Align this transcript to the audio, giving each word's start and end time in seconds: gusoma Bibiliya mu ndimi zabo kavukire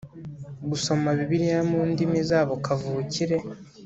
gusoma 0.69 1.07
Bibiliya 1.17 1.61
mu 1.69 1.79
ndimi 1.89 2.19
zabo 2.29 2.53
kavukire 2.65 3.37